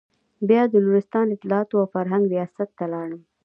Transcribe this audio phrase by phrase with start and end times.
[0.47, 3.21] بيا د نورستان اطلاعاتو او فرهنګ رياست ته لاړم.